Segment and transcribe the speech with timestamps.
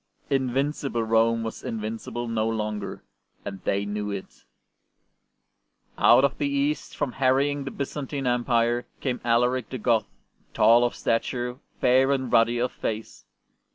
[0.31, 3.03] ''Invincible" Rome was invincible no longer,
[3.45, 4.31] and they knew it.
[4.31, 4.47] ST.
[5.95, 9.77] BENEDICT 15 Out of the East, from harrying the B^^zan tine Empire, came Alaric the
[9.77, 10.07] Goth,
[10.55, 13.25] tall of stature, fair and ruddy of face.